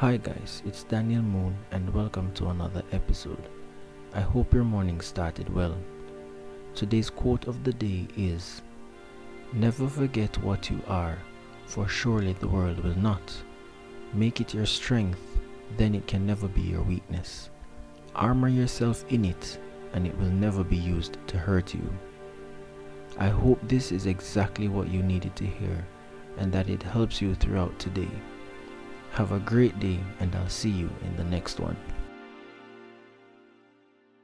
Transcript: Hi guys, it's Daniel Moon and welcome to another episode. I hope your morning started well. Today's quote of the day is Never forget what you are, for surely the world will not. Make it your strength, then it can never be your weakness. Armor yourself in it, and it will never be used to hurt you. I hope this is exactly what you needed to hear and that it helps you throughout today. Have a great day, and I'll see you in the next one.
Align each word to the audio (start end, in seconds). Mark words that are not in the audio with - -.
Hi 0.00 0.16
guys, 0.16 0.62
it's 0.64 0.84
Daniel 0.84 1.20
Moon 1.20 1.54
and 1.72 1.92
welcome 1.92 2.32
to 2.32 2.48
another 2.48 2.82
episode. 2.90 3.50
I 4.14 4.22
hope 4.22 4.54
your 4.54 4.64
morning 4.64 5.02
started 5.02 5.54
well. 5.54 5.76
Today's 6.74 7.10
quote 7.10 7.46
of 7.46 7.64
the 7.64 7.74
day 7.74 8.08
is 8.16 8.62
Never 9.52 9.86
forget 9.88 10.42
what 10.42 10.70
you 10.70 10.80
are, 10.88 11.18
for 11.66 11.86
surely 11.86 12.32
the 12.32 12.48
world 12.48 12.82
will 12.82 12.96
not. 12.96 13.20
Make 14.14 14.40
it 14.40 14.54
your 14.54 14.64
strength, 14.64 15.38
then 15.76 15.94
it 15.94 16.06
can 16.06 16.26
never 16.26 16.48
be 16.48 16.62
your 16.62 16.80
weakness. 16.80 17.50
Armor 18.14 18.48
yourself 18.48 19.04
in 19.12 19.26
it, 19.26 19.60
and 19.92 20.06
it 20.06 20.16
will 20.16 20.30
never 20.30 20.64
be 20.64 20.78
used 20.78 21.18
to 21.26 21.36
hurt 21.36 21.74
you. 21.74 21.92
I 23.18 23.28
hope 23.28 23.60
this 23.64 23.92
is 23.92 24.06
exactly 24.06 24.68
what 24.68 24.88
you 24.88 25.02
needed 25.02 25.36
to 25.36 25.44
hear 25.44 25.84
and 26.38 26.50
that 26.52 26.70
it 26.70 26.82
helps 26.82 27.20
you 27.20 27.34
throughout 27.34 27.78
today. 27.78 28.08
Have 29.20 29.32
a 29.32 29.38
great 29.40 29.78
day, 29.78 30.00
and 30.20 30.34
I'll 30.34 30.48
see 30.48 30.70
you 30.70 30.88
in 31.04 31.14
the 31.16 31.24
next 31.24 31.60
one. 31.60 31.76